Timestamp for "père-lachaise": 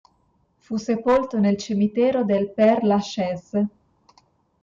2.55-3.69